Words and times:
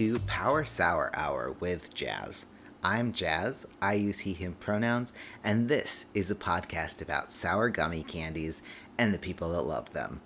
to 0.00 0.18
Power 0.20 0.64
Sour 0.64 1.10
Hour 1.12 1.54
with 1.60 1.92
Jazz. 1.92 2.46
I'm 2.82 3.12
Jazz, 3.12 3.66
I 3.82 3.92
use 3.92 4.20
he, 4.20 4.32
him 4.32 4.54
pronouns, 4.54 5.12
and 5.44 5.68
this 5.68 6.06
is 6.14 6.30
a 6.30 6.34
podcast 6.34 7.02
about 7.02 7.30
sour 7.30 7.68
gummy 7.68 8.02
candies 8.02 8.62
and 8.96 9.12
the 9.12 9.18
people 9.18 9.52
that 9.52 9.60
love 9.60 9.90
them. 9.90 10.22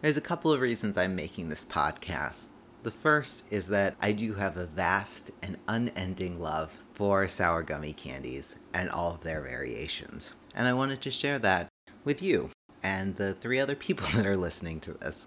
There's 0.00 0.16
a 0.16 0.22
couple 0.22 0.50
of 0.52 0.62
reasons 0.62 0.96
I'm 0.96 1.14
making 1.14 1.50
this 1.50 1.66
podcast. 1.66 2.46
The 2.82 2.90
first 2.90 3.44
is 3.50 3.66
that 3.66 3.94
I 4.00 4.12
do 4.12 4.32
have 4.36 4.56
a 4.56 4.64
vast 4.64 5.30
and 5.42 5.58
unending 5.68 6.40
love 6.40 6.72
for 6.94 7.28
sour 7.28 7.62
gummy 7.62 7.92
candies 7.92 8.54
and 8.72 8.88
all 8.88 9.16
of 9.16 9.20
their 9.20 9.42
variations, 9.42 10.34
and 10.54 10.66
I 10.66 10.72
wanted 10.72 11.02
to 11.02 11.10
share 11.10 11.38
that 11.40 11.68
with 12.04 12.22
you 12.22 12.48
and 12.82 13.16
the 13.16 13.34
three 13.34 13.60
other 13.60 13.76
people 13.76 14.08
that 14.14 14.24
are 14.24 14.34
listening 14.34 14.80
to 14.80 14.94
this. 14.94 15.26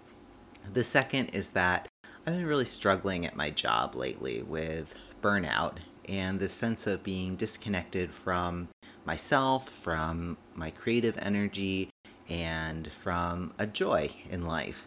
The 0.72 0.82
second 0.82 1.28
is 1.28 1.50
that 1.50 1.86
I've 2.28 2.34
been 2.34 2.44
really 2.44 2.66
struggling 2.66 3.24
at 3.24 3.36
my 3.36 3.48
job 3.48 3.94
lately 3.94 4.42
with 4.42 4.94
burnout 5.22 5.78
and 6.06 6.38
the 6.38 6.50
sense 6.50 6.86
of 6.86 7.02
being 7.02 7.36
disconnected 7.36 8.12
from 8.12 8.68
myself, 9.06 9.70
from 9.70 10.36
my 10.54 10.70
creative 10.70 11.16
energy, 11.22 11.88
and 12.28 12.92
from 12.92 13.54
a 13.58 13.66
joy 13.66 14.10
in 14.28 14.44
life. 14.44 14.86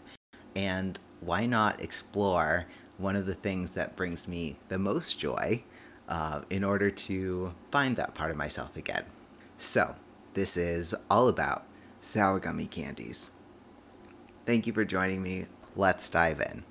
And 0.56 1.00
why 1.19 1.47
not 1.47 1.81
explore 1.81 2.67
one 3.00 3.16
of 3.16 3.25
the 3.25 3.34
things 3.34 3.72
that 3.72 3.95
brings 3.95 4.28
me 4.28 4.59
the 4.69 4.78
most 4.78 5.17
joy 5.17 5.64
uh, 6.08 6.42
in 6.52 6.64
order 6.64 6.92
to 6.92 7.56
find 7.72 7.95
that 7.95 8.14
part 8.14 8.30
of 8.30 8.38
myself 8.38 8.75
again? 8.78 9.06
So, 9.58 9.95
this 10.36 10.56
is 10.56 10.94
all 11.09 11.28
about 11.28 11.66
sour 12.02 12.39
gummy 12.39 12.67
candies. 12.67 13.31
Thank 14.45 14.67
you 14.67 14.73
for 14.73 14.86
joining 14.86 15.23
me. 15.23 15.47
Let's 15.75 16.08
dive 16.08 16.39
in. 16.39 16.66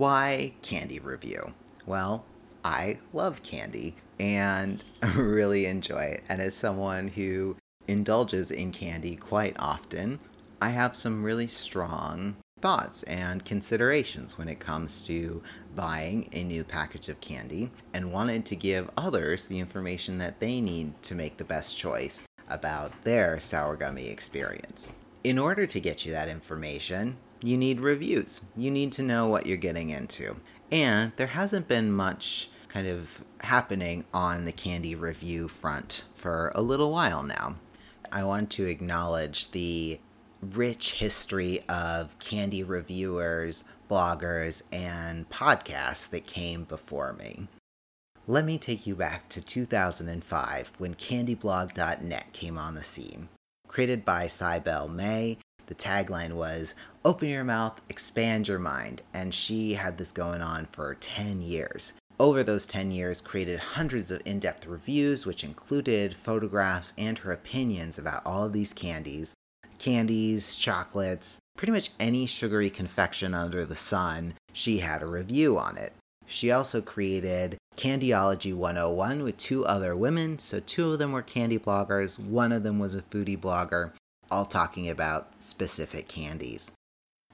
Why 0.00 0.54
candy 0.62 0.98
review? 0.98 1.52
Well, 1.84 2.24
I 2.64 3.00
love 3.12 3.42
candy 3.42 3.96
and 4.18 4.82
really 5.14 5.66
enjoy 5.66 6.04
it. 6.04 6.24
And 6.26 6.40
as 6.40 6.54
someone 6.54 7.08
who 7.08 7.58
indulges 7.86 8.50
in 8.50 8.72
candy 8.72 9.14
quite 9.14 9.56
often, 9.58 10.18
I 10.58 10.70
have 10.70 10.96
some 10.96 11.22
really 11.22 11.48
strong 11.48 12.36
thoughts 12.62 13.02
and 13.02 13.44
considerations 13.44 14.38
when 14.38 14.48
it 14.48 14.58
comes 14.58 15.04
to 15.04 15.42
buying 15.76 16.30
a 16.32 16.44
new 16.44 16.64
package 16.64 17.10
of 17.10 17.20
candy 17.20 17.70
and 17.92 18.10
wanted 18.10 18.46
to 18.46 18.56
give 18.56 18.88
others 18.96 19.48
the 19.48 19.58
information 19.58 20.16
that 20.16 20.40
they 20.40 20.62
need 20.62 20.94
to 21.02 21.14
make 21.14 21.36
the 21.36 21.44
best 21.44 21.76
choice 21.76 22.22
about 22.48 23.04
their 23.04 23.38
sour 23.38 23.76
gummy 23.76 24.08
experience. 24.08 24.94
In 25.22 25.38
order 25.38 25.66
to 25.66 25.78
get 25.78 26.06
you 26.06 26.12
that 26.12 26.30
information, 26.30 27.18
you 27.42 27.56
need 27.56 27.80
reviews. 27.80 28.40
You 28.56 28.70
need 28.70 28.92
to 28.92 29.02
know 29.02 29.26
what 29.26 29.46
you're 29.46 29.56
getting 29.56 29.90
into. 29.90 30.36
And 30.70 31.12
there 31.16 31.28
hasn't 31.28 31.68
been 31.68 31.92
much 31.92 32.50
kind 32.68 32.86
of 32.86 33.24
happening 33.40 34.04
on 34.14 34.44
the 34.44 34.52
candy 34.52 34.94
review 34.94 35.48
front 35.48 36.04
for 36.14 36.52
a 36.54 36.62
little 36.62 36.92
while 36.92 37.22
now. 37.22 37.56
I 38.12 38.24
want 38.24 38.50
to 38.52 38.66
acknowledge 38.66 39.50
the 39.50 40.00
rich 40.40 40.94
history 40.94 41.64
of 41.68 42.18
candy 42.18 42.62
reviewers, 42.62 43.64
bloggers, 43.90 44.62
and 44.72 45.28
podcasts 45.28 46.08
that 46.10 46.26
came 46.26 46.64
before 46.64 47.12
me. 47.12 47.48
Let 48.26 48.44
me 48.44 48.58
take 48.58 48.86
you 48.86 48.94
back 48.94 49.28
to 49.30 49.40
2005 49.40 50.72
when 50.78 50.94
candyblog.net 50.94 52.32
came 52.32 52.58
on 52.58 52.74
the 52.74 52.84
scene. 52.84 53.28
Created 53.66 54.04
by 54.04 54.28
Cybele 54.28 54.88
May 54.88 55.38
the 55.70 55.74
tagline 55.74 56.32
was 56.32 56.74
Open 57.02 57.28
your 57.28 57.44
mouth, 57.44 57.80
expand 57.88 58.46
your 58.48 58.58
mind. 58.58 59.00
And 59.14 59.32
she 59.32 59.72
had 59.72 59.96
this 59.96 60.12
going 60.12 60.42
on 60.42 60.66
for 60.66 60.94
10 60.96 61.40
years. 61.40 61.94
Over 62.18 62.42
those 62.42 62.66
10 62.66 62.90
years, 62.90 63.22
created 63.22 63.58
hundreds 63.60 64.10
of 64.10 64.20
in 64.26 64.40
depth 64.40 64.66
reviews, 64.66 65.24
which 65.24 65.42
included 65.42 66.14
photographs 66.14 66.92
and 66.98 67.16
her 67.20 67.32
opinions 67.32 67.96
about 67.96 68.26
all 68.26 68.44
of 68.44 68.52
these 68.52 68.74
candies 68.74 69.32
candies, 69.78 70.56
chocolates, 70.56 71.38
pretty 71.56 71.72
much 71.72 71.90
any 71.98 72.26
sugary 72.26 72.68
confection 72.68 73.34
under 73.34 73.64
the 73.64 73.74
sun, 73.74 74.34
she 74.52 74.78
had 74.78 75.02
a 75.02 75.06
review 75.06 75.56
on 75.58 75.78
it. 75.78 75.94
She 76.26 76.50
also 76.50 76.82
created 76.82 77.56
Candyology 77.76 78.54
101 78.54 79.22
with 79.22 79.38
two 79.38 79.64
other 79.64 79.96
women. 79.96 80.38
So, 80.38 80.60
two 80.60 80.92
of 80.92 80.98
them 80.98 81.12
were 81.12 81.22
candy 81.22 81.58
bloggers, 81.58 82.18
one 82.18 82.52
of 82.52 82.62
them 82.62 82.78
was 82.78 82.94
a 82.94 83.00
foodie 83.00 83.40
blogger, 83.40 83.92
all 84.30 84.44
talking 84.44 84.88
about 84.88 85.32
specific 85.38 86.08
candies. 86.08 86.72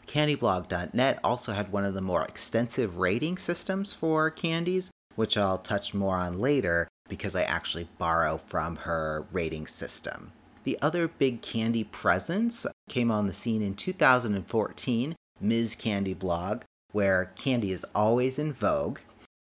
Candyblog.net 0.06 1.18
also 1.24 1.52
had 1.52 1.72
one 1.72 1.84
of 1.84 1.94
the 1.94 2.00
more 2.00 2.24
extensive 2.24 2.98
rating 2.98 3.38
systems 3.38 3.92
for 3.92 4.30
candies, 4.30 4.90
which 5.16 5.36
I'll 5.36 5.58
touch 5.58 5.94
more 5.94 6.16
on 6.16 6.38
later 6.38 6.88
because 7.08 7.34
I 7.34 7.42
actually 7.42 7.88
borrow 7.98 8.36
from 8.36 8.76
her 8.76 9.26
rating 9.32 9.66
system. 9.66 10.32
The 10.64 10.78
other 10.82 11.06
big 11.06 11.42
candy 11.42 11.84
presence 11.84 12.66
came 12.88 13.10
on 13.10 13.26
the 13.26 13.32
scene 13.32 13.62
in 13.62 13.74
2014, 13.74 15.14
Ms. 15.40 15.76
Candy 15.76 16.14
Blog, 16.14 16.62
where 16.92 17.32
candy 17.36 17.70
is 17.70 17.86
always 17.94 18.38
in 18.38 18.52
vogue. 18.52 18.98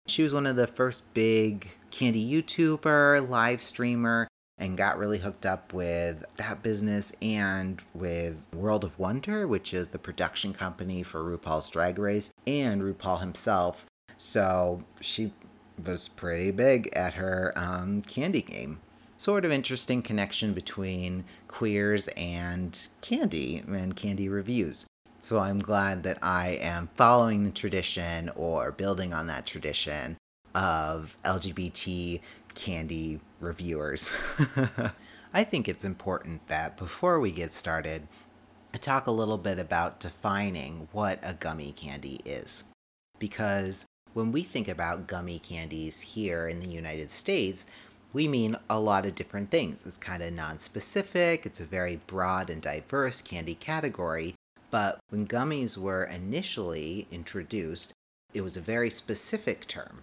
She 0.09 0.23
was 0.23 0.35
one 0.35 0.47
of 0.47 0.57
the 0.57 0.67
first 0.67 1.13
big 1.15 1.77
candy 1.91 2.25
YouTuber, 2.25 3.29
live 3.29 3.61
streamer, 3.61 4.29
and 4.59 4.79
got 4.79 4.99
really 4.99 5.19
hooked 5.19 5.45
up 5.45 5.73
with 5.73 6.25
that 6.37 6.63
business 6.63 7.13
and 7.21 7.83
with 7.95 8.45
World 8.55 8.85
of 8.85 8.99
Wonder, 8.99 9.47
which 9.47 9.75
is 9.75 9.89
the 9.89 9.99
production 9.99 10.53
company 10.55 11.03
for 11.03 11.23
RuPaul's 11.23 11.69
Drag 11.69 11.99
Race, 11.99 12.31
and 12.47 12.83
RuPaul 12.83 13.21
himself. 13.21 13.87
So 14.17 14.85
she 15.01 15.33
was 15.85 16.09
pretty 16.09 16.51
big 16.53 16.89
at 16.95 17.15
her 17.15 17.53
um, 17.57 18.03
candy 18.03 18.43
game. 18.43 18.81
Sort 19.19 19.45
of 19.45 19.53
interesting 19.53 20.03
connection 20.03 20.53
between 20.53 21.25
queers 21.49 22.09
and 22.17 22.87
candy 23.01 23.63
and 23.67 23.97
candy 23.97 24.29
reviews. 24.29 24.87
So 25.21 25.39
I'm 25.39 25.59
glad 25.59 26.03
that 26.05 26.19
I 26.23 26.51
am 26.51 26.89
following 26.97 27.45
the 27.45 27.51
tradition 27.51 28.31
or 28.37 28.73
building 28.73 29.13
on 29.13 29.27
that 29.27 29.47
tradition 29.47 30.17
of 30.55 31.17
LGBT 31.25 32.21
candy 32.57 33.21
reviewers. 33.39 34.11
I 35.33 35.45
think 35.45 35.69
it's 35.69 35.85
important 35.85 36.49
that 36.49 36.77
before 36.77 37.21
we 37.21 37.31
get 37.31 37.53
started, 37.53 38.09
I 38.75 38.79
talk 38.79 39.07
a 39.07 39.13
little 39.13 39.39
bit 39.39 39.61
about 39.61 40.01
defining 40.01 40.89
what 40.91 41.21
a 41.23 41.35
gummy 41.35 41.73
candy 41.73 42.21
is. 42.25 42.65
Because 43.19 43.87
when 44.15 44.33
we 44.33 44.43
think 44.43 44.67
about 44.67 45.07
gummy 45.07 45.39
candies 45.39 46.01
here 46.01 46.49
in 46.49 46.61
the 46.61 46.69
United 46.69 47.11
States, 47.11 47.67
we 48.13 48.27
mean 48.27 48.57
a 48.69 48.81
lot 48.81 49.05
of 49.07 49.15
different 49.15 49.51
things. 49.51 49.85
It's 49.87 49.99
kind 49.99 50.23
of 50.23 50.33
non 50.33 50.59
specific, 50.59 51.45
it's 51.47 51.61
a 51.61 51.67
very 51.67 52.01
broad 52.07 52.51
and 52.51 52.63
diverse 52.63 53.23
candy 53.23 53.55
category. 53.55 54.35
But 54.71 54.99
when 55.11 55.27
gummies 55.27 55.77
were 55.77 56.05
initially 56.05 57.07
introduced, 57.11 57.93
it 58.35 58.41
was 58.41 58.57
a 58.57 58.63
very 58.63 58.91
specific 58.91 59.67
term. 59.67 60.03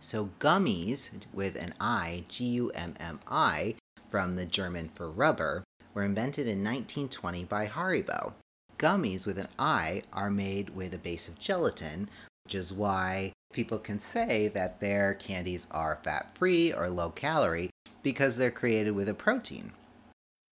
So 0.00 0.30
gummies 0.38 1.10
with 1.32 1.56
an 1.56 1.74
I, 1.78 2.24
G 2.28 2.44
U 2.46 2.70
M 2.70 2.94
M 2.98 3.20
I, 3.28 3.74
from 4.08 4.36
the 4.36 4.46
German 4.46 4.90
for 4.94 5.10
rubber, 5.10 5.64
were 5.92 6.04
invented 6.04 6.46
in 6.46 6.64
1920 6.64 7.44
by 7.44 7.66
Haribo. 7.66 8.32
Gummies 8.78 9.26
with 9.26 9.38
an 9.38 9.48
I 9.58 10.02
are 10.12 10.30
made 10.30 10.70
with 10.70 10.94
a 10.94 10.98
base 10.98 11.28
of 11.28 11.38
gelatin, 11.38 12.08
which 12.44 12.54
is 12.54 12.72
why 12.72 13.32
people 13.52 13.78
can 13.78 14.00
say 14.00 14.48
that 14.48 14.80
their 14.80 15.12
candies 15.14 15.66
are 15.70 16.00
fat 16.02 16.34
free 16.36 16.72
or 16.72 16.88
low 16.88 17.10
calorie 17.10 17.70
because 18.02 18.36
they're 18.36 18.50
created 18.50 18.92
with 18.92 19.08
a 19.08 19.14
protein. 19.14 19.72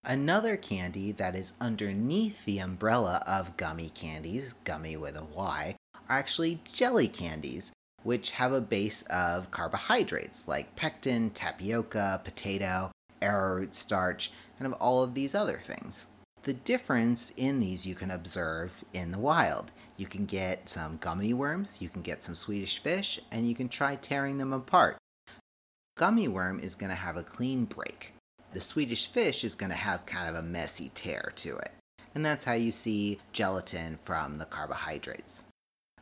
Another 0.04 0.56
candy 0.56 1.10
that 1.12 1.34
is 1.34 1.54
underneath 1.60 2.44
the 2.44 2.58
umbrella 2.58 3.22
of 3.26 3.56
gummy 3.56 3.88
candies, 3.88 4.54
gummy 4.64 4.96
with 4.96 5.16
a 5.16 5.24
Y, 5.24 5.76
are 6.08 6.18
actually 6.18 6.60
jelly 6.70 7.08
candies, 7.08 7.72
which 8.08 8.30
have 8.30 8.54
a 8.54 8.60
base 8.62 9.02
of 9.10 9.50
carbohydrates 9.50 10.48
like 10.48 10.74
pectin, 10.76 11.28
tapioca, 11.28 12.18
potato, 12.24 12.90
arrowroot 13.20 13.74
starch, 13.74 14.32
and 14.58 14.66
of 14.66 14.72
all 14.80 15.02
of 15.02 15.12
these 15.12 15.34
other 15.34 15.60
things. 15.62 16.06
The 16.44 16.54
difference 16.54 17.34
in 17.36 17.60
these 17.60 17.86
you 17.86 17.94
can 17.94 18.10
observe 18.10 18.82
in 18.94 19.10
the 19.10 19.18
wild. 19.18 19.72
You 19.98 20.06
can 20.06 20.24
get 20.24 20.70
some 20.70 20.96
gummy 20.96 21.34
worms, 21.34 21.82
you 21.82 21.90
can 21.90 22.00
get 22.00 22.24
some 22.24 22.34
Swedish 22.34 22.78
fish, 22.82 23.20
and 23.30 23.46
you 23.46 23.54
can 23.54 23.68
try 23.68 23.94
tearing 23.96 24.38
them 24.38 24.54
apart. 24.54 24.96
Gummy 25.98 26.28
worm 26.28 26.60
is 26.60 26.74
going 26.74 26.88
to 26.88 26.96
have 26.96 27.18
a 27.18 27.22
clean 27.22 27.66
break. 27.66 28.14
The 28.54 28.62
Swedish 28.62 29.08
fish 29.08 29.44
is 29.44 29.54
going 29.54 29.68
to 29.68 29.76
have 29.76 30.06
kind 30.06 30.30
of 30.30 30.42
a 30.42 30.48
messy 30.48 30.90
tear 30.94 31.34
to 31.36 31.58
it. 31.58 31.72
And 32.14 32.24
that's 32.24 32.44
how 32.44 32.54
you 32.54 32.72
see 32.72 33.18
gelatin 33.34 33.98
from 34.02 34.38
the 34.38 34.46
carbohydrates. 34.46 35.44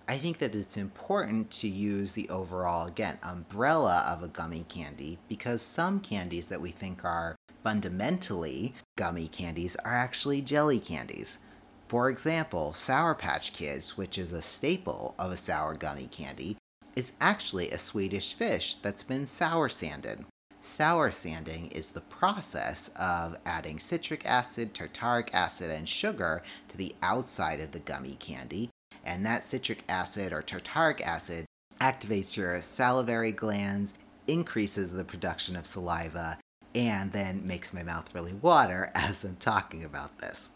I 0.09 0.19
think 0.19 0.39
that 0.39 0.55
it's 0.55 0.77
important 0.77 1.51
to 1.53 1.69
use 1.69 2.13
the 2.13 2.29
overall, 2.29 2.87
again, 2.87 3.19
umbrella 3.25 4.05
of 4.07 4.23
a 4.23 4.29
gummy 4.29 4.65
candy 4.69 5.19
because 5.29 5.61
some 5.61 5.99
candies 5.99 6.47
that 6.47 6.61
we 6.61 6.71
think 6.71 7.05
are 7.05 7.35
fundamentally 7.65 8.73
gummy 8.97 9.27
candies 9.27 9.75
are 9.85 9.95
actually 9.95 10.43
jelly 10.43 10.79
candies. 10.79 11.41
For 11.89 12.09
example, 12.09 12.73
Sour 12.73 13.17
Patch 13.17 13.53
Kids, 13.53 13.97
which 13.97 14.17
is 14.17 14.31
a 14.31 14.43
staple 14.43 15.17
of 15.19 15.33
a 15.33 15.37
sour 15.37 15.75
gummy 15.75 16.07
candy, 16.07 16.57
is 16.95 17.13
actually 17.21 17.71
a 17.71 17.79
Swedish 17.79 18.33
fish 18.35 18.77
that's 18.83 19.03
been 19.03 19.27
sour 19.27 19.69
sanded. 19.69 20.25
Sour 20.61 21.11
sanding 21.11 21.67
is 21.73 21.91
the 21.91 22.01
process 22.01 22.91
of 22.97 23.37
adding 23.45 23.81
citric 23.81 24.25
acid, 24.25 24.73
tartaric 24.73 25.35
acid, 25.35 25.71
and 25.71 25.89
sugar 25.89 26.43
to 26.69 26.77
the 26.77 26.95
outside 27.03 27.61
of 27.61 27.73
the 27.73 27.81
gummy 27.81 28.17
candy, 28.21 28.71
and 29.07 29.25
that 29.25 29.45
citric 29.45 29.85
acid 29.89 30.33
or 30.33 30.43
tartaric 30.43 31.01
acid 31.01 31.47
activates 31.81 32.37
your 32.37 32.61
salivary 32.61 33.33
glands, 33.33 33.95
increases 34.27 34.91
the 34.91 35.05
production 35.05 35.57
of 35.57 35.67
saliva, 35.67 36.39
and 36.75 37.13
then 37.13 37.47
makes 37.47 37.73
my 37.73 37.83
mouth 37.83 38.15
really 38.15 38.35
water 38.35 38.91
as 38.95 39.25
I'm 39.25 39.37
talking 39.37 39.85
about 39.85 40.19
this. 40.19 40.51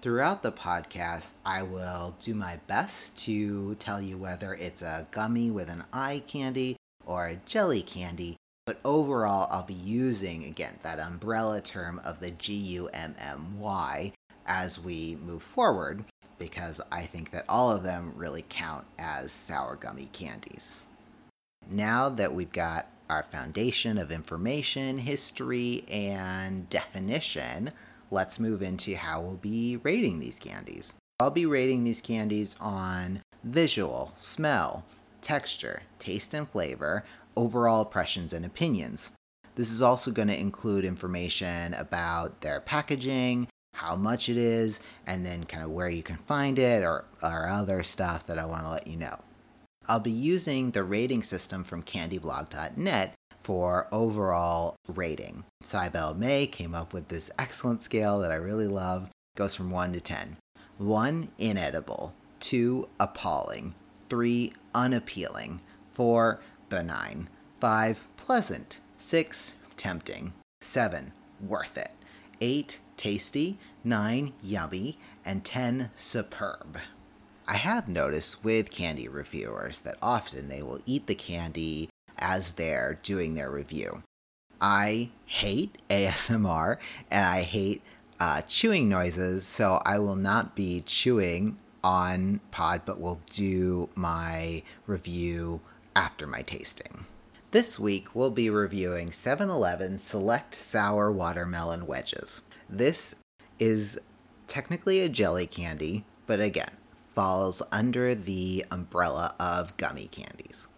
Throughout 0.00 0.42
the 0.42 0.52
podcast, 0.52 1.32
I 1.44 1.62
will 1.62 2.16
do 2.18 2.34
my 2.34 2.58
best 2.66 3.16
to 3.18 3.76
tell 3.76 4.00
you 4.00 4.16
whether 4.16 4.54
it's 4.54 4.82
a 4.82 5.06
gummy 5.10 5.50
with 5.50 5.68
an 5.68 5.84
eye 5.92 6.22
candy 6.26 6.76
or 7.04 7.26
a 7.26 7.36
jelly 7.36 7.82
candy, 7.82 8.36
but 8.66 8.80
overall, 8.84 9.48
I'll 9.50 9.62
be 9.62 9.74
using, 9.74 10.44
again, 10.44 10.78
that 10.82 10.98
umbrella 10.98 11.60
term 11.60 12.00
of 12.04 12.20
the 12.20 12.30
G 12.30 12.54
U 12.54 12.88
M 12.88 13.14
M 13.18 13.60
Y 13.60 14.12
as 14.46 14.78
we 14.78 15.16
move 15.24 15.42
forward, 15.42 16.04
because 16.42 16.80
I 16.90 17.02
think 17.02 17.30
that 17.30 17.44
all 17.48 17.70
of 17.70 17.84
them 17.84 18.14
really 18.16 18.44
count 18.48 18.84
as 18.98 19.30
sour 19.30 19.76
gummy 19.76 20.08
candies. 20.12 20.80
Now 21.70 22.08
that 22.08 22.34
we've 22.34 22.50
got 22.50 22.88
our 23.08 23.22
foundation 23.22 23.96
of 23.96 24.10
information, 24.10 24.98
history, 24.98 25.84
and 25.88 26.68
definition, 26.68 27.70
let's 28.10 28.40
move 28.40 28.60
into 28.60 28.96
how 28.96 29.20
we'll 29.20 29.34
be 29.36 29.76
rating 29.76 30.18
these 30.18 30.40
candies. 30.40 30.94
I'll 31.20 31.30
be 31.30 31.46
rating 31.46 31.84
these 31.84 32.00
candies 32.00 32.56
on 32.60 33.22
visual, 33.44 34.12
smell, 34.16 34.84
texture, 35.20 35.82
taste, 36.00 36.34
and 36.34 36.48
flavor, 36.48 37.04
overall 37.36 37.82
impressions 37.82 38.32
and 38.32 38.44
opinions. 38.44 39.12
This 39.54 39.70
is 39.70 39.80
also 39.80 40.10
going 40.10 40.28
to 40.28 40.40
include 40.40 40.84
information 40.84 41.72
about 41.74 42.40
their 42.40 42.60
packaging, 42.60 43.46
how 43.82 43.96
much 43.96 44.28
it 44.28 44.36
is, 44.36 44.80
and 45.06 45.26
then 45.26 45.44
kind 45.44 45.64
of 45.64 45.70
where 45.70 45.88
you 45.88 46.02
can 46.02 46.16
find 46.16 46.58
it 46.58 46.82
or, 46.84 47.04
or 47.22 47.48
other 47.48 47.82
stuff 47.82 48.26
that 48.26 48.38
I 48.38 48.44
want 48.44 48.64
to 48.64 48.70
let 48.70 48.86
you 48.86 48.96
know. 48.96 49.18
I'll 49.88 50.00
be 50.00 50.12
using 50.12 50.70
the 50.70 50.84
rating 50.84 51.22
system 51.22 51.64
from 51.64 51.82
candyblog.net 51.82 53.14
for 53.42 53.88
overall 53.90 54.76
rating. 54.86 55.44
Cybele 55.64 56.14
May 56.14 56.46
came 56.46 56.74
up 56.74 56.92
with 56.92 57.08
this 57.08 57.30
excellent 57.38 57.82
scale 57.82 58.20
that 58.20 58.30
I 58.30 58.36
really 58.36 58.68
love. 58.68 59.04
It 59.04 59.38
goes 59.38 59.54
from 59.54 59.70
1 59.70 59.92
to 59.94 60.00
10. 60.00 60.36
1 60.78 61.28
inedible, 61.38 62.14
2 62.40 62.88
appalling, 63.00 63.74
3 64.08 64.52
unappealing, 64.74 65.60
4 65.92 66.40
benign. 66.68 67.28
5. 67.60 68.06
Pleasant. 68.16 68.80
6. 68.98 69.54
Tempting. 69.76 70.32
7. 70.60 71.12
Worth 71.40 71.76
it. 71.76 71.90
8. 72.40 72.78
Tasty. 73.02 73.58
9. 73.82 74.32
Yummy. 74.44 74.96
And 75.24 75.44
10. 75.44 75.90
Superb. 75.96 76.78
I 77.48 77.56
have 77.56 77.88
noticed 77.88 78.44
with 78.44 78.70
candy 78.70 79.08
reviewers 79.08 79.80
that 79.80 79.98
often 80.00 80.48
they 80.48 80.62
will 80.62 80.78
eat 80.86 81.08
the 81.08 81.16
candy 81.16 81.88
as 82.16 82.52
they're 82.52 83.00
doing 83.02 83.34
their 83.34 83.50
review. 83.50 84.04
I 84.60 85.10
hate 85.26 85.82
ASMR 85.90 86.76
and 87.10 87.26
I 87.26 87.42
hate 87.42 87.82
uh, 88.20 88.42
chewing 88.42 88.88
noises, 88.88 89.44
so 89.48 89.82
I 89.84 89.98
will 89.98 90.14
not 90.14 90.54
be 90.54 90.80
chewing 90.82 91.58
on 91.82 92.38
pod, 92.52 92.82
but 92.84 93.00
will 93.00 93.20
do 93.34 93.88
my 93.96 94.62
review 94.86 95.60
after 95.96 96.28
my 96.28 96.42
tasting. 96.42 97.06
This 97.50 97.80
week, 97.80 98.14
we'll 98.14 98.30
be 98.30 98.48
reviewing 98.48 99.10
7 99.10 99.50
Eleven 99.50 99.98
Select 99.98 100.54
Sour 100.54 101.10
Watermelon 101.10 101.88
Wedges. 101.88 102.42
This 102.74 103.14
is 103.58 104.00
technically 104.46 105.00
a 105.00 105.08
jelly 105.10 105.46
candy, 105.46 106.06
but 106.24 106.40
again, 106.40 106.72
falls 107.14 107.60
under 107.70 108.14
the 108.14 108.64
umbrella 108.70 109.34
of 109.38 109.76
gummy 109.76 110.06
candies. 110.06 110.68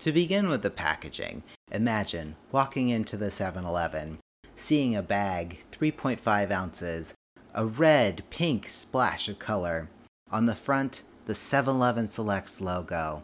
To 0.00 0.12
begin 0.12 0.50
with 0.50 0.60
the 0.60 0.68
packaging, 0.68 1.42
imagine 1.72 2.36
walking 2.52 2.90
into 2.90 3.16
the 3.16 3.30
7 3.30 3.64
Eleven, 3.64 4.18
seeing 4.56 4.94
a 4.94 5.02
bag 5.02 5.64
3.5 5.72 6.50
ounces, 6.50 7.14
a 7.54 7.64
red 7.64 8.24
pink 8.28 8.68
splash 8.68 9.26
of 9.26 9.38
color. 9.38 9.88
On 10.30 10.44
the 10.44 10.54
front, 10.54 11.00
the 11.24 11.34
7 11.34 11.74
Eleven 11.74 12.08
Selects 12.08 12.60
logo. 12.60 13.22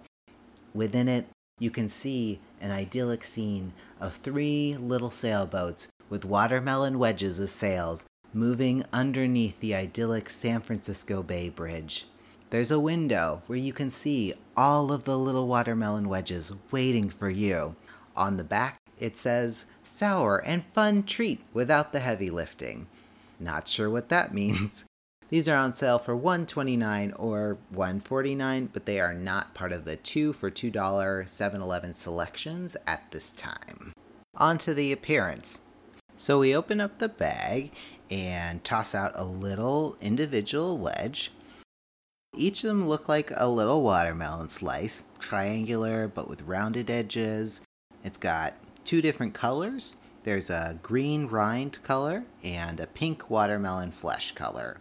Within 0.72 1.08
it, 1.08 1.26
you 1.58 1.70
can 1.70 1.90
see 1.90 2.40
an 2.58 2.70
idyllic 2.70 3.22
scene 3.22 3.74
of 4.00 4.16
three 4.16 4.78
little 4.80 5.10
sailboats 5.10 5.88
with 6.08 6.24
watermelon 6.24 6.98
wedges 6.98 7.38
as 7.38 7.50
sails 7.50 8.06
moving 8.34 8.84
underneath 8.92 9.60
the 9.60 9.74
idyllic 9.74 10.28
San 10.28 10.60
Francisco 10.60 11.22
Bay 11.22 11.48
Bridge. 11.48 12.06
There's 12.50 12.70
a 12.70 12.80
window 12.80 13.42
where 13.46 13.58
you 13.58 13.72
can 13.72 13.90
see 13.90 14.34
all 14.56 14.92
of 14.92 15.04
the 15.04 15.18
little 15.18 15.48
watermelon 15.48 16.08
wedges 16.08 16.52
waiting 16.70 17.10
for 17.10 17.30
you. 17.30 17.76
On 18.16 18.36
the 18.36 18.44
back, 18.44 18.78
it 18.98 19.16
says, 19.16 19.66
Sour 19.82 20.38
and 20.38 20.64
fun 20.72 21.02
treat 21.02 21.40
without 21.52 21.92
the 21.92 22.00
heavy 22.00 22.30
lifting. 22.30 22.86
Not 23.40 23.66
sure 23.68 23.90
what 23.90 24.08
that 24.10 24.32
means, 24.34 24.84
these 25.30 25.48
are 25.48 25.56
on 25.56 25.74
sale 25.74 25.98
for 25.98 26.14
129 26.14 27.12
or 27.12 27.58
149, 27.70 28.70
but 28.72 28.86
they 28.86 29.00
are 29.00 29.14
not 29.14 29.54
part 29.54 29.72
of 29.72 29.84
the 29.84 29.96
2 29.96 30.32
for 30.32 30.50
$2 30.50 30.72
7-Eleven 30.72 31.94
selections 31.94 32.76
at 32.86 33.10
this 33.10 33.32
time. 33.32 33.92
On 34.36 34.58
to 34.58 34.74
the 34.74 34.92
appearance. 34.92 35.58
So 36.16 36.38
we 36.38 36.54
open 36.54 36.80
up 36.80 36.98
the 36.98 37.08
bag 37.08 37.72
and 38.10 38.62
toss 38.64 38.94
out 38.94 39.12
a 39.14 39.24
little 39.24 39.96
individual 40.00 40.78
wedge. 40.78 41.30
Each 42.36 42.64
of 42.64 42.68
them 42.68 42.88
look 42.88 43.08
like 43.08 43.30
a 43.36 43.48
little 43.48 43.82
watermelon 43.82 44.48
slice, 44.48 45.04
triangular 45.18 46.08
but 46.08 46.28
with 46.28 46.42
rounded 46.42 46.90
edges. 46.90 47.60
It's 48.02 48.18
got 48.18 48.54
two 48.84 49.00
different 49.00 49.34
colors. 49.34 49.96
There's 50.24 50.50
a 50.50 50.78
green 50.82 51.26
rind 51.26 51.82
color 51.82 52.24
and 52.42 52.80
a 52.80 52.86
pink 52.86 53.30
watermelon 53.30 53.92
flesh 53.92 54.32
color. 54.32 54.80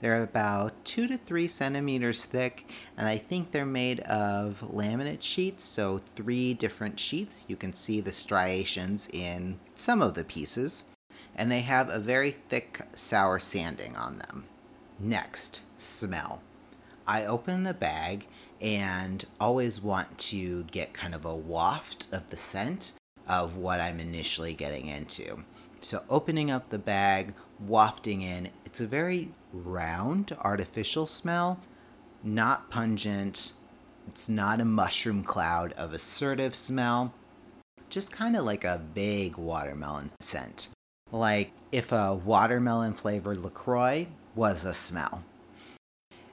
They're 0.00 0.22
about 0.22 0.84
two 0.84 1.06
to 1.06 1.16
three 1.16 1.48
centimeters 1.48 2.24
thick, 2.26 2.70
and 2.96 3.08
I 3.08 3.16
think 3.16 3.50
they're 3.50 3.64
made 3.64 4.00
of 4.00 4.60
laminate 4.60 5.22
sheets, 5.22 5.64
so 5.64 6.00
three 6.14 6.52
different 6.52 7.00
sheets. 7.00 7.44
You 7.48 7.56
can 7.56 7.72
see 7.72 8.00
the 8.00 8.12
striations 8.12 9.08
in 9.12 9.58
some 9.76 10.02
of 10.02 10.14
the 10.14 10.24
pieces, 10.24 10.84
and 11.34 11.50
they 11.50 11.60
have 11.60 11.88
a 11.88 11.98
very 11.98 12.30
thick 12.30 12.80
sour 12.94 13.38
sanding 13.38 13.96
on 13.96 14.18
them. 14.18 14.44
Next, 14.98 15.60
smell. 15.78 16.42
I 17.06 17.24
open 17.24 17.64
the 17.64 17.74
bag 17.74 18.26
and 18.60 19.24
always 19.40 19.80
want 19.80 20.16
to 20.16 20.64
get 20.64 20.94
kind 20.94 21.14
of 21.14 21.24
a 21.24 21.34
waft 21.34 22.06
of 22.12 22.30
the 22.30 22.36
scent 22.36 22.92
of 23.28 23.56
what 23.56 23.80
I'm 23.80 24.00
initially 24.00 24.54
getting 24.54 24.86
into. 24.86 25.44
So, 25.80 26.02
opening 26.08 26.50
up 26.50 26.70
the 26.70 26.78
bag, 26.78 27.34
wafting 27.60 28.22
in, 28.22 28.48
it's 28.64 28.80
a 28.80 28.86
very 28.86 29.32
round, 29.52 30.34
artificial 30.40 31.06
smell, 31.06 31.60
not 32.22 32.70
pungent. 32.70 33.52
It's 34.08 34.28
not 34.28 34.60
a 34.60 34.64
mushroom 34.64 35.22
cloud 35.22 35.72
of 35.72 35.92
assertive 35.92 36.54
smell, 36.54 37.12
just 37.90 38.12
kind 38.12 38.34
of 38.34 38.44
like 38.44 38.64
a 38.64 38.82
vague 38.94 39.36
watermelon 39.36 40.10
scent. 40.20 40.68
Like 41.14 41.52
if 41.70 41.92
a 41.92 42.12
watermelon 42.12 42.92
flavored 42.92 43.36
LaCroix 43.36 44.08
was 44.34 44.64
a 44.64 44.74
smell. 44.74 45.22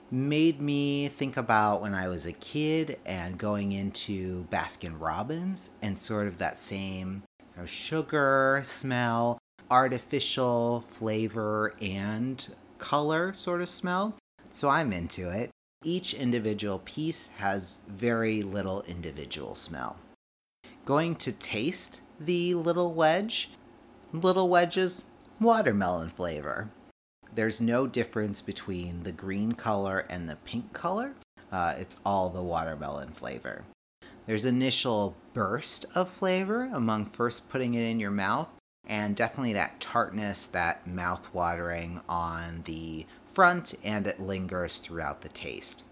Made 0.10 0.60
me 0.60 1.08
think 1.08 1.38
about 1.38 1.84
when 1.84 1.94
I 1.94 2.08
was 2.08 2.26
a 2.26 2.34
kid 2.34 2.98
and 3.06 3.38
going 3.38 3.74
into 3.74 4.48
Baskin 4.52 5.00
Robbins 5.00 5.70
and 5.84 5.96
sort 5.96 6.26
of 6.26 6.40
that 6.40 6.58
same 6.58 7.22
you 7.40 7.62
know, 7.62 7.68
sugar 7.68 8.64
smell, 8.66 9.38
artificial 9.70 10.84
flavor, 10.90 11.76
and 11.80 12.48
color 12.80 13.34
sort 13.34 13.62
of 13.62 13.70
smell. 13.70 14.16
So 14.50 14.68
I'm 14.68 14.92
into 14.92 15.30
it. 15.30 15.52
Each 15.84 16.16
individual 16.16 16.80
piece 16.86 17.28
has 17.38 17.82
very 17.88 18.42
little 18.42 18.82
individual 18.88 19.54
smell. 19.54 19.98
Going 20.86 21.16
to 21.18 21.32
taste 21.32 22.02
the 22.20 22.56
little 22.56 22.96
wedge. 22.96 23.52
Little 24.14 24.50
wedges, 24.50 25.06
watermelon 25.40 26.10
flavor. 26.10 26.70
There's 27.34 27.62
no 27.62 27.88
difference 27.88 28.42
between 28.42 29.04
the 29.04 29.14
green 29.14 29.54
color 29.54 30.06
and 30.10 30.28
the 30.28 30.36
pink 30.36 30.74
color. 30.74 31.14
Uh, 31.50 31.76
it's 31.78 31.96
all 32.06 32.30
the 32.30 32.44
watermelon 32.44 33.14
flavor. 33.14 33.64
There's 34.26 34.44
initial 34.44 35.16
burst 35.34 35.86
of 35.96 36.10
flavor 36.10 36.70
among 36.74 37.06
first 37.06 37.48
putting 37.48 37.74
it 37.74 37.84
in 37.84 38.02
your 38.02 38.12
mouth, 38.12 38.50
and 38.86 39.16
definitely 39.16 39.54
that 39.54 39.80
tartness, 39.80 40.46
that 40.48 40.86
mouth 40.86 41.34
watering 41.34 42.02
on 42.10 42.64
the 42.66 43.06
front, 43.34 43.76
and 43.82 44.08
it 44.08 44.20
lingers 44.20 44.80
throughout 44.80 45.22
the 45.22 45.30
taste. 45.30 45.86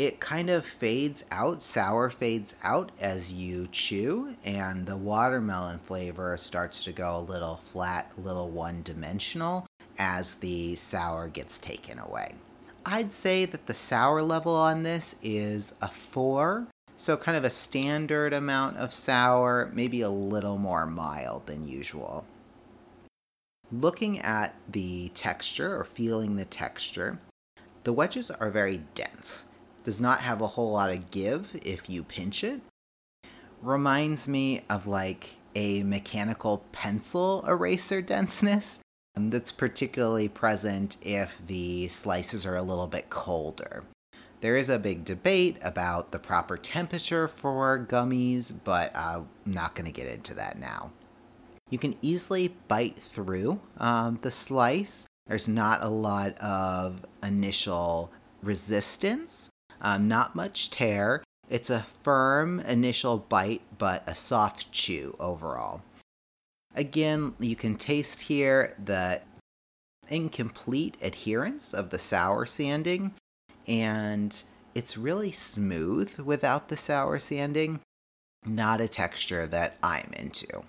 It 0.00 0.18
kind 0.18 0.48
of 0.48 0.64
fades 0.64 1.22
out, 1.30 1.60
sour 1.60 2.08
fades 2.08 2.54
out 2.62 2.90
as 2.98 3.34
you 3.34 3.68
chew, 3.70 4.34
and 4.46 4.86
the 4.86 4.96
watermelon 4.96 5.78
flavor 5.80 6.38
starts 6.38 6.82
to 6.82 6.90
go 6.90 7.18
a 7.18 7.20
little 7.20 7.60
flat, 7.66 8.10
a 8.16 8.20
little 8.22 8.48
one 8.48 8.80
dimensional 8.82 9.66
as 9.98 10.36
the 10.36 10.74
sour 10.74 11.28
gets 11.28 11.58
taken 11.58 11.98
away. 11.98 12.34
I'd 12.86 13.12
say 13.12 13.44
that 13.44 13.66
the 13.66 13.74
sour 13.74 14.22
level 14.22 14.56
on 14.56 14.84
this 14.84 15.16
is 15.22 15.74
a 15.82 15.88
four, 15.88 16.66
so 16.96 17.18
kind 17.18 17.36
of 17.36 17.44
a 17.44 17.50
standard 17.50 18.32
amount 18.32 18.78
of 18.78 18.94
sour, 18.94 19.70
maybe 19.74 20.00
a 20.00 20.08
little 20.08 20.56
more 20.56 20.86
mild 20.86 21.44
than 21.44 21.68
usual. 21.68 22.24
Looking 23.70 24.18
at 24.20 24.54
the 24.66 25.10
texture 25.10 25.78
or 25.78 25.84
feeling 25.84 26.36
the 26.36 26.46
texture, 26.46 27.18
the 27.84 27.92
wedges 27.92 28.30
are 28.30 28.48
very 28.48 28.80
dense 28.94 29.44
does 29.84 30.00
not 30.00 30.20
have 30.20 30.40
a 30.40 30.46
whole 30.46 30.72
lot 30.72 30.90
of 30.90 31.10
give 31.10 31.58
if 31.62 31.88
you 31.88 32.02
pinch 32.02 32.44
it. 32.44 32.60
Reminds 33.62 34.28
me 34.28 34.62
of 34.68 34.86
like 34.86 35.36
a 35.54 35.82
mechanical 35.82 36.64
pencil 36.72 37.44
eraser 37.46 38.00
denseness 38.00 38.78
um, 39.16 39.30
that's 39.30 39.52
particularly 39.52 40.28
present 40.28 40.96
if 41.02 41.40
the 41.44 41.88
slices 41.88 42.46
are 42.46 42.56
a 42.56 42.62
little 42.62 42.86
bit 42.86 43.10
colder. 43.10 43.84
There 44.40 44.56
is 44.56 44.70
a 44.70 44.78
big 44.78 45.04
debate 45.04 45.58
about 45.60 46.12
the 46.12 46.18
proper 46.18 46.56
temperature 46.56 47.28
for 47.28 47.78
gummies, 47.78 48.52
but 48.64 48.94
I'm 48.96 49.28
not 49.44 49.74
going 49.74 49.84
to 49.84 49.92
get 49.92 50.06
into 50.06 50.32
that 50.34 50.58
now. 50.58 50.92
You 51.68 51.78
can 51.78 51.96
easily 52.00 52.56
bite 52.66 52.98
through 52.98 53.60
um, 53.76 54.18
the 54.22 54.30
slice. 54.30 55.06
There's 55.26 55.46
not 55.46 55.84
a 55.84 55.88
lot 55.88 56.38
of 56.38 57.04
initial 57.22 58.10
resistance, 58.42 59.49
um, 59.80 60.08
not 60.08 60.34
much 60.34 60.70
tear. 60.70 61.22
It's 61.48 61.70
a 61.70 61.86
firm 62.02 62.60
initial 62.60 63.18
bite, 63.18 63.62
but 63.76 64.08
a 64.08 64.14
soft 64.14 64.70
chew 64.72 65.16
overall. 65.18 65.82
Again, 66.74 67.34
you 67.40 67.56
can 67.56 67.76
taste 67.76 68.22
here 68.22 68.76
the 68.82 69.22
incomplete 70.08 70.96
adherence 71.02 71.72
of 71.72 71.90
the 71.90 71.98
sour 71.98 72.46
sanding, 72.46 73.14
and 73.66 74.42
it's 74.74 74.96
really 74.96 75.32
smooth 75.32 76.16
without 76.18 76.68
the 76.68 76.76
sour 76.76 77.18
sanding. 77.18 77.80
Not 78.46 78.80
a 78.80 78.88
texture 78.88 79.46
that 79.48 79.76
I'm 79.82 80.12
into. 80.16 80.62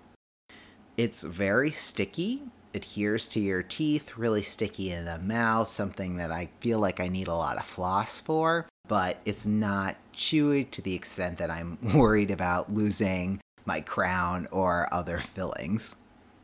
It's 0.97 1.21
very 1.21 1.71
sticky, 1.71 2.41
adheres 2.73 3.27
to 3.29 3.39
your 3.39 3.63
teeth, 3.63 4.17
really 4.17 4.41
sticky 4.41 4.91
in 4.91 5.05
the 5.05 5.19
mouth, 5.19 5.69
something 5.69 6.17
that 6.17 6.31
I 6.31 6.49
feel 6.59 6.79
like 6.79 6.99
I 6.99 7.07
need 7.07 7.27
a 7.27 7.35
lot 7.35 7.57
of 7.57 7.65
floss 7.65 8.19
for 8.19 8.67
but 8.91 9.19
it's 9.23 9.45
not 9.45 9.95
chewy 10.13 10.69
to 10.69 10.81
the 10.81 10.93
extent 10.93 11.37
that 11.37 11.49
I'm 11.49 11.77
worried 11.95 12.29
about 12.29 12.73
losing 12.73 13.39
my 13.63 13.79
crown 13.79 14.49
or 14.51 14.93
other 14.93 15.17
fillings. 15.17 15.95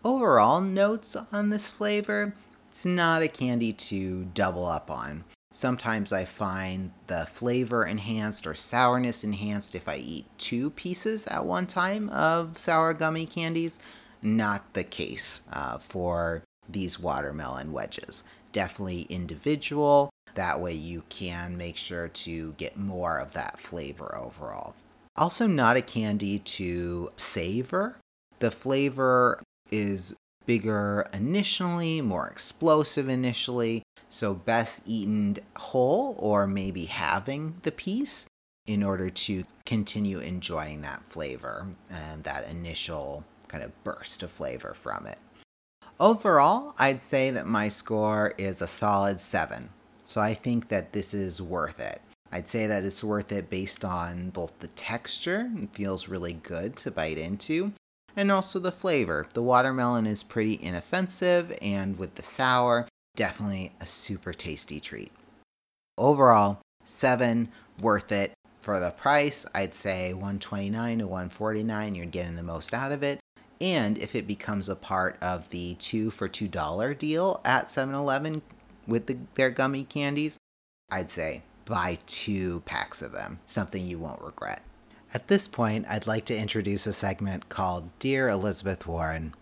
Overall 0.05 0.61
notes 0.61 1.17
on 1.33 1.49
this 1.49 1.69
flavor, 1.69 2.33
it's 2.71 2.85
not 2.85 3.21
a 3.21 3.27
candy 3.27 3.73
to 3.73 4.29
double 4.33 4.65
up 4.65 4.89
on. 4.89 5.25
Sometimes 5.51 6.13
I 6.13 6.23
find 6.23 6.93
the 7.07 7.25
flavor 7.25 7.85
enhanced 7.85 8.47
or 8.47 8.53
sourness 8.53 9.25
enhanced 9.25 9.75
if 9.75 9.89
I 9.89 9.97
eat 9.97 10.27
two 10.37 10.69
pieces 10.69 11.27
at 11.27 11.45
one 11.45 11.67
time 11.67 12.07
of 12.11 12.57
sour 12.57 12.93
gummy 12.93 13.25
candies. 13.25 13.77
Not 14.21 14.73
the 14.73 14.85
case 14.85 15.41
uh, 15.51 15.79
for 15.79 16.43
these 16.69 16.97
watermelon 16.97 17.73
wedges. 17.73 18.23
Definitely 18.53 19.01
individual, 19.09 20.11
that 20.37 20.61
way 20.61 20.73
you 20.73 21.03
can 21.09 21.57
make 21.57 21.77
sure 21.77 22.07
to 22.07 22.53
get 22.53 22.77
more 22.77 23.19
of 23.19 23.33
that 23.33 23.59
flavor 23.59 24.17
overall. 24.17 24.73
Also, 25.15 25.47
not 25.47 25.75
a 25.75 25.81
candy 25.81 26.39
to 26.39 27.11
savor. 27.17 27.97
The 28.39 28.51
flavor 28.51 29.41
is 29.71 30.15
bigger 30.45 31.07
initially, 31.11 32.01
more 32.01 32.27
explosive 32.27 33.09
initially, 33.09 33.83
so 34.09 34.33
best 34.33 34.81
eaten 34.85 35.37
whole 35.57 36.15
or 36.19 36.47
maybe 36.47 36.85
having 36.85 37.57
the 37.63 37.71
piece 37.71 38.27
in 38.65 38.83
order 38.83 39.09
to 39.09 39.43
continue 39.65 40.19
enjoying 40.19 40.81
that 40.81 41.03
flavor 41.05 41.67
and 41.89 42.23
that 42.23 42.47
initial 42.47 43.25
kind 43.47 43.63
of 43.63 43.83
burst 43.83 44.23
of 44.23 44.31
flavor 44.31 44.73
from 44.73 45.07
it. 45.07 45.17
Overall, 45.99 46.75
I'd 46.77 47.01
say 47.01 47.31
that 47.31 47.47
my 47.47 47.69
score 47.69 48.35
is 48.37 48.61
a 48.61 48.67
solid 48.67 49.19
7. 49.19 49.69
So 50.07 50.21
I 50.21 50.35
think 50.35 50.69
that 50.69 50.93
this 50.93 51.13
is 51.13 51.41
worth 51.41 51.81
it. 51.81 52.01
I'd 52.31 52.47
say 52.47 52.65
that 52.65 52.85
it's 52.85 53.03
worth 53.03 53.29
it 53.33 53.49
based 53.49 53.83
on 53.83 54.29
both 54.29 54.57
the 54.59 54.69
texture, 54.69 55.51
it 55.57 55.73
feels 55.73 56.07
really 56.07 56.31
good 56.31 56.77
to 56.77 56.91
bite 56.91 57.17
into, 57.17 57.73
and 58.15 58.31
also 58.31 58.57
the 58.57 58.71
flavor. 58.71 59.27
The 59.33 59.43
watermelon 59.43 60.07
is 60.07 60.23
pretty 60.23 60.59
inoffensive, 60.63 61.57
and 61.61 61.99
with 61.99 62.15
the 62.15 62.23
sour, 62.23 62.87
definitely 63.17 63.73
a 63.81 63.85
super 63.85 64.31
tasty 64.31 64.79
treat. 64.79 65.11
Overall, 65.97 66.61
7 66.85 67.49
worth 67.81 68.13
it. 68.13 68.31
For 68.61 68.79
the 68.79 68.91
price, 68.91 69.45
I'd 69.53 69.75
say 69.75 70.13
129 70.13 70.99
to 70.99 71.05
149, 71.05 71.95
you're 71.95 72.05
getting 72.05 72.37
the 72.37 72.43
most 72.43 72.73
out 72.73 72.93
of 72.93 73.03
it. 73.03 73.19
And 73.59 73.97
if 73.97 74.15
it 74.15 74.25
becomes 74.25 74.69
a 74.69 74.75
part 74.77 75.17
of 75.21 75.49
the 75.49 75.73
2 75.73 76.11
for 76.11 76.29
$2 76.29 76.97
deal 76.97 77.41
at 77.43 77.67
7-Eleven, 77.67 78.41
with 78.87 79.07
the, 79.07 79.17
their 79.35 79.49
gummy 79.49 79.83
candies, 79.83 80.37
I'd 80.89 81.11
say 81.11 81.43
buy 81.65 81.99
two 82.07 82.61
packs 82.61 83.01
of 83.01 83.11
them, 83.11 83.39
something 83.45 83.85
you 83.85 83.99
won't 83.99 84.21
regret. 84.21 84.63
At 85.13 85.27
this 85.27 85.47
point, 85.47 85.85
I'd 85.89 86.07
like 86.07 86.25
to 86.25 86.37
introduce 86.37 86.87
a 86.87 86.93
segment 86.93 87.49
called 87.49 87.89
Dear 87.99 88.29
Elizabeth 88.29 88.87
Warren. 88.87 89.33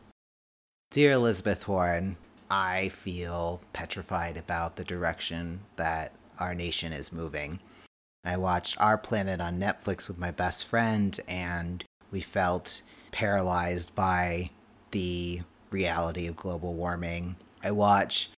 Dear 0.92 1.14
Elizabeth 1.14 1.68
Warren, 1.68 2.18
I 2.50 2.90
feel 2.90 3.62
petrified 3.74 4.38
about 4.38 4.76
the 4.76 4.84
direction 4.84 5.62
that 5.76 6.12
our 6.40 6.54
nation 6.54 6.94
is 6.94 7.12
moving. 7.12 7.60
I 8.24 8.38
watched 8.38 8.80
Our 8.80 8.98
Planet 8.98 9.42
on 9.42 9.60
Netflix 9.60 10.08
with 10.08 10.18
my 10.18 10.32
best 10.32 10.66
friend, 10.66 11.20
and 11.28 11.84
we 12.12 12.22
felt 12.22 12.82
paralyzed 13.12 13.96
by 13.96 14.52
the 14.92 15.42
reality 15.72 16.28
of 16.28 16.36
global 16.36 16.74
warming. 16.74 17.36
I 17.64 17.72
watch 17.72 18.30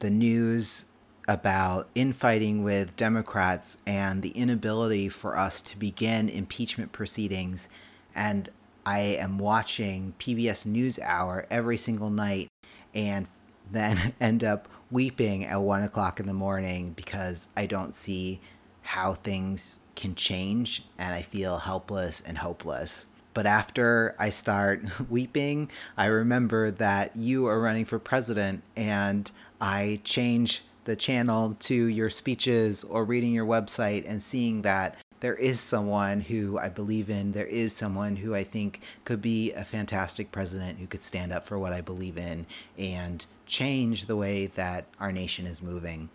the 0.00 0.10
news 0.10 0.86
about 1.28 1.88
infighting 1.94 2.64
with 2.64 2.96
Democrats 2.96 3.76
and 3.86 4.22
the 4.22 4.30
inability 4.30 5.08
for 5.08 5.38
us 5.38 5.62
to 5.62 5.78
begin 5.78 6.28
impeachment 6.28 6.90
proceedings. 6.90 7.68
And 8.14 8.50
I 8.84 8.98
am 8.98 9.38
watching 9.38 10.14
PBS 10.18 10.66
NewsHour 10.66 11.46
every 11.50 11.76
single 11.76 12.10
night 12.10 12.48
and 12.94 13.28
then 13.70 14.14
end 14.20 14.42
up 14.42 14.68
weeping 14.90 15.44
at 15.44 15.60
one 15.60 15.82
o'clock 15.82 16.18
in 16.18 16.26
the 16.26 16.34
morning 16.34 16.92
because 16.92 17.48
I 17.56 17.66
don't 17.66 17.94
see 17.94 18.40
how 18.82 19.14
things 19.14 19.78
can 19.94 20.14
change 20.14 20.84
and 20.98 21.14
I 21.14 21.22
feel 21.22 21.58
helpless 21.58 22.22
and 22.26 22.38
hopeless. 22.38 23.06
But 23.34 23.46
after 23.46 24.16
I 24.18 24.30
start 24.30 24.82
weeping, 25.10 25.70
I 25.96 26.06
remember 26.06 26.70
that 26.72 27.14
you 27.14 27.46
are 27.46 27.60
running 27.60 27.84
for 27.84 27.98
president 27.98 28.62
and 28.74 29.30
I 29.60 30.00
change 30.04 30.62
the 30.84 30.96
channel 30.96 31.54
to 31.60 31.74
your 31.74 32.10
speeches 32.10 32.84
or 32.84 33.04
reading 33.04 33.32
your 33.32 33.46
website 33.46 34.04
and 34.08 34.22
seeing 34.22 34.62
that 34.62 34.96
there 35.20 35.34
is 35.34 35.60
someone 35.60 36.22
who 36.22 36.58
I 36.58 36.70
believe 36.70 37.10
in. 37.10 37.32
There 37.32 37.44
is 37.44 37.74
someone 37.76 38.16
who 38.16 38.34
I 38.34 38.42
think 38.42 38.80
could 39.04 39.20
be 39.20 39.52
a 39.52 39.64
fantastic 39.64 40.32
president 40.32 40.78
who 40.78 40.86
could 40.86 41.02
stand 41.02 41.32
up 41.32 41.46
for 41.46 41.58
what 41.58 41.74
I 41.74 41.82
believe 41.82 42.16
in 42.16 42.46
and 42.78 43.26
change 43.44 44.06
the 44.06 44.16
way 44.16 44.46
that 44.46 44.86
our 44.98 45.12
nation 45.12 45.46
is 45.46 45.60
moving. 45.60 46.08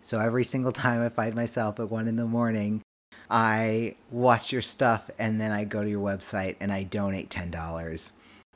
So 0.00 0.18
every 0.18 0.44
single 0.44 0.72
time 0.72 1.02
I 1.02 1.10
find 1.10 1.34
myself 1.34 1.78
at 1.78 1.90
one 1.90 2.08
in 2.08 2.16
the 2.16 2.24
morning, 2.24 2.82
I 3.30 3.96
watch 4.10 4.50
your 4.50 4.62
stuff 4.62 5.10
and 5.18 5.40
then 5.40 5.52
I 5.52 5.64
go 5.64 5.82
to 5.82 5.90
your 5.90 6.04
website 6.04 6.56
and 6.58 6.72
I 6.72 6.84
donate 6.84 7.28
$10. 7.28 8.12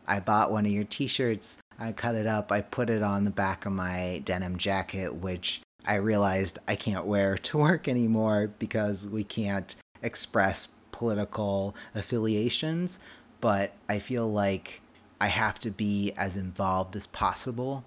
I 0.08 0.20
bought 0.20 0.50
one 0.50 0.64
of 0.64 0.72
your 0.72 0.84
t 0.84 1.06
shirts 1.06 1.58
I 1.78 1.92
cut 1.92 2.14
it 2.14 2.26
up, 2.26 2.50
I 2.50 2.62
put 2.62 2.88
it 2.88 3.02
on 3.02 3.24
the 3.24 3.30
back 3.30 3.66
of 3.66 3.72
my 3.72 4.22
denim 4.24 4.56
jacket, 4.56 5.14
which 5.14 5.60
I 5.86 5.96
realized 5.96 6.58
I 6.66 6.76
can't 6.76 7.04
wear 7.04 7.36
to 7.48 7.58
work 7.58 7.88
anymore 7.88 8.50
because 8.58 9.06
we 9.06 9.24
can't 9.24 9.74
express 10.02 10.68
political 10.92 11.74
affiliations. 11.94 12.98
But 13.40 13.72
I 13.88 13.98
feel 13.98 14.30
like 14.30 14.80
I 15.20 15.28
have 15.28 15.58
to 15.60 15.70
be 15.70 16.12
as 16.16 16.36
involved 16.36 16.96
as 16.96 17.06
possible 17.06 17.84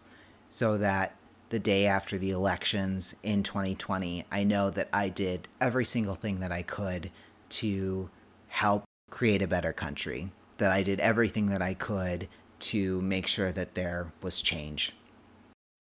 so 0.49 0.77
that 0.77 1.15
the 1.49 1.59
day 1.59 1.85
after 1.85 2.17
the 2.17 2.29
elections 2.29 3.15
in 3.23 3.41
2020, 3.41 4.25
I 4.31 4.43
know 4.43 4.69
that 4.69 4.89
I 4.93 5.09
did 5.09 5.47
every 5.59 5.85
single 5.85 6.15
thing 6.15 6.39
that 6.39 6.51
I 6.51 6.61
could 6.61 7.11
to 7.49 8.09
help 8.47 8.83
create 9.09 9.41
a 9.41 9.47
better 9.47 9.73
country, 9.73 10.31
that 10.57 10.71
I 10.71 10.83
did 10.83 10.99
everything 10.99 11.47
that 11.47 11.61
I 11.61 11.73
could 11.73 12.27
to 12.59 13.01
make 13.01 13.27
sure 13.27 13.51
that 13.51 13.75
there 13.75 14.11
was 14.21 14.41
change. 14.41 14.93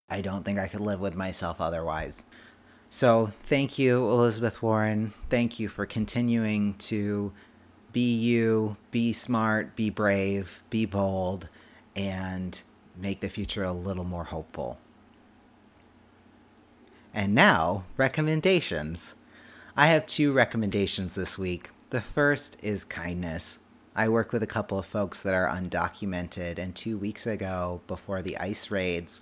I 0.09 0.21
don't 0.21 0.43
think 0.43 0.57
I 0.57 0.67
could 0.67 0.81
live 0.81 0.99
with 0.99 1.15
myself 1.15 1.59
otherwise. 1.59 2.23
So, 2.89 3.33
thank 3.43 3.77
you, 3.77 4.09
Elizabeth 4.09 4.61
Warren. 4.61 5.13
Thank 5.29 5.59
you 5.59 5.67
for 5.67 5.85
continuing 5.85 6.75
to 6.75 7.33
be 7.91 8.15
you, 8.15 8.77
be 8.91 9.11
smart, 9.11 9.75
be 9.75 9.89
brave, 9.89 10.63
be 10.69 10.85
bold, 10.85 11.49
and 11.95 12.61
make 12.95 13.19
the 13.19 13.29
future 13.29 13.63
a 13.63 13.73
little 13.73 14.03
more 14.03 14.25
hopeful. 14.25 14.77
And 17.13 17.33
now, 17.33 17.83
recommendations. 17.97 19.15
I 19.75 19.87
have 19.87 20.05
two 20.05 20.31
recommendations 20.31 21.15
this 21.15 21.37
week. 21.37 21.71
The 21.89 22.01
first 22.01 22.57
is 22.63 22.83
kindness. 22.83 23.59
I 23.97 24.09
work 24.09 24.31
with 24.31 24.43
a 24.43 24.47
couple 24.47 24.77
of 24.77 24.85
folks 24.85 25.23
that 25.23 25.33
are 25.33 25.49
undocumented, 25.49 26.59
and 26.59 26.75
two 26.75 26.99
weeks 26.99 27.25
ago, 27.25 27.81
before 27.87 28.21
the 28.21 28.37
ICE 28.37 28.69
raids, 28.69 29.19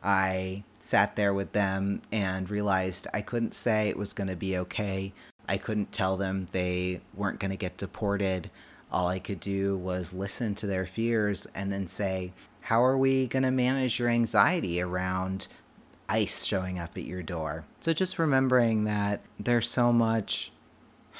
I 0.00 0.62
sat 0.78 1.16
there 1.16 1.34
with 1.34 1.52
them 1.52 2.02
and 2.12 2.48
realized 2.48 3.08
I 3.12 3.20
couldn't 3.20 3.52
say 3.52 3.88
it 3.88 3.98
was 3.98 4.12
going 4.12 4.28
to 4.28 4.36
be 4.36 4.56
okay. 4.58 5.12
I 5.48 5.58
couldn't 5.58 5.90
tell 5.90 6.16
them 6.16 6.46
they 6.52 7.00
weren't 7.14 7.40
going 7.40 7.50
to 7.50 7.56
get 7.56 7.76
deported. 7.76 8.48
All 8.92 9.08
I 9.08 9.18
could 9.18 9.40
do 9.40 9.76
was 9.76 10.12
listen 10.12 10.54
to 10.54 10.68
their 10.68 10.86
fears 10.86 11.48
and 11.52 11.72
then 11.72 11.88
say, 11.88 12.32
How 12.60 12.84
are 12.84 12.96
we 12.96 13.26
going 13.26 13.42
to 13.42 13.50
manage 13.50 13.98
your 13.98 14.08
anxiety 14.08 14.80
around 14.80 15.48
ICE 16.08 16.44
showing 16.44 16.78
up 16.78 16.96
at 16.96 17.04
your 17.04 17.24
door? 17.24 17.64
So 17.80 17.92
just 17.92 18.20
remembering 18.20 18.84
that 18.84 19.22
there's 19.40 19.68
so 19.68 19.92
much 19.92 20.52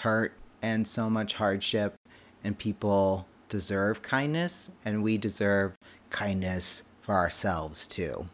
hurt 0.02 0.34
and 0.62 0.86
so 0.86 1.10
much 1.10 1.34
hardship, 1.34 1.96
and 2.44 2.58
people 2.58 3.26
deserve 3.48 4.02
kindness, 4.02 4.70
and 4.84 5.02
we 5.02 5.18
deserve 5.18 5.76
kindness 6.10 6.82
for 7.00 7.14
ourselves 7.14 7.86
too. 7.86 8.28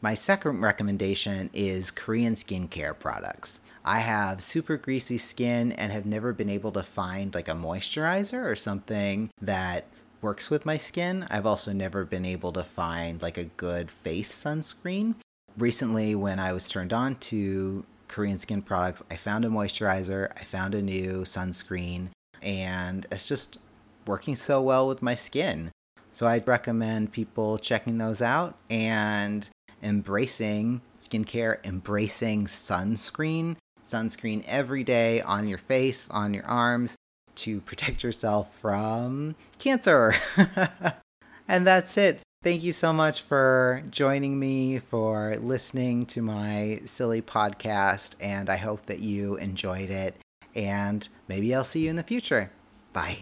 My 0.00 0.14
second 0.14 0.60
recommendation 0.60 1.50
is 1.52 1.90
Korean 1.90 2.34
skincare 2.34 2.98
products. 2.98 3.60
I 3.84 4.00
have 4.00 4.42
super 4.42 4.76
greasy 4.76 5.18
skin 5.18 5.72
and 5.72 5.92
have 5.92 6.06
never 6.06 6.32
been 6.32 6.50
able 6.50 6.72
to 6.72 6.82
find 6.82 7.34
like 7.34 7.48
a 7.48 7.52
moisturizer 7.52 8.44
or 8.44 8.54
something 8.54 9.30
that 9.40 9.86
works 10.22 10.50
with 10.50 10.66
my 10.66 10.76
skin. 10.76 11.26
I've 11.30 11.46
also 11.46 11.72
never 11.72 12.04
been 12.04 12.26
able 12.26 12.52
to 12.52 12.64
find 12.64 13.20
like 13.22 13.38
a 13.38 13.44
good 13.44 13.90
face 13.90 14.32
sunscreen. 14.32 15.16
Recently, 15.56 16.14
when 16.14 16.38
I 16.38 16.52
was 16.52 16.68
turned 16.68 16.92
on 16.92 17.16
to 17.16 17.84
Korean 18.08 18.38
skin 18.38 18.62
products, 18.62 19.02
I 19.10 19.16
found 19.16 19.44
a 19.44 19.48
moisturizer, 19.48 20.30
I 20.38 20.44
found 20.44 20.74
a 20.74 20.82
new 20.82 21.22
sunscreen, 21.22 22.08
and 22.42 23.06
it's 23.10 23.28
just 23.28 23.58
working 24.06 24.36
so 24.36 24.60
well 24.60 24.86
with 24.86 25.02
my 25.02 25.14
skin. 25.14 25.70
So 26.12 26.26
I'd 26.26 26.48
recommend 26.48 27.12
people 27.12 27.58
checking 27.58 27.98
those 27.98 28.20
out 28.20 28.56
and 28.68 29.48
embracing 29.82 30.82
skincare, 30.98 31.64
embracing 31.64 32.46
sunscreen, 32.46 33.56
sunscreen 33.86 34.44
every 34.46 34.84
day 34.84 35.20
on 35.20 35.48
your 35.48 35.58
face, 35.58 36.08
on 36.10 36.34
your 36.34 36.44
arms 36.44 36.96
to 37.36 37.60
protect 37.60 38.02
yourself 38.02 38.54
from 38.60 39.36
cancer. 39.58 40.14
and 41.48 41.66
that's 41.66 41.96
it. 41.96 42.20
Thank 42.42 42.62
you 42.62 42.72
so 42.72 42.92
much 42.92 43.20
for 43.20 43.82
joining 43.90 44.38
me, 44.38 44.78
for 44.78 45.36
listening 45.36 46.06
to 46.06 46.22
my 46.22 46.80
silly 46.86 47.20
podcast, 47.20 48.16
and 48.18 48.48
I 48.48 48.56
hope 48.56 48.86
that 48.86 49.00
you 49.00 49.36
enjoyed 49.36 49.90
it. 49.90 50.16
And 50.54 51.08
maybe 51.28 51.54
I'll 51.54 51.64
see 51.64 51.84
you 51.84 51.90
in 51.90 51.96
the 51.96 52.02
future. 52.02 52.50
Bye. 52.92 53.20